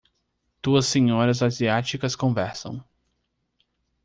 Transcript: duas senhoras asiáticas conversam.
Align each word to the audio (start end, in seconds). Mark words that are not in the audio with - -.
duas 0.63 0.87
senhoras 0.87 1.43
asiáticas 1.43 2.15
conversam. 2.15 2.83